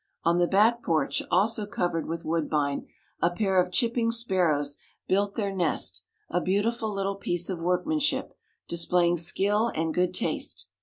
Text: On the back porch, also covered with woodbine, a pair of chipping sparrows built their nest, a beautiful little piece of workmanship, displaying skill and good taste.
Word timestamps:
On 0.23 0.39
the 0.39 0.47
back 0.47 0.81
porch, 0.81 1.21
also 1.29 1.67
covered 1.67 2.07
with 2.07 2.25
woodbine, 2.25 2.87
a 3.21 3.29
pair 3.29 3.61
of 3.61 3.71
chipping 3.71 4.09
sparrows 4.09 4.77
built 5.07 5.35
their 5.35 5.53
nest, 5.55 6.01
a 6.27 6.41
beautiful 6.41 6.91
little 6.91 7.17
piece 7.17 7.51
of 7.51 7.61
workmanship, 7.61 8.35
displaying 8.67 9.17
skill 9.17 9.71
and 9.75 9.93
good 9.93 10.11
taste. 10.15 10.65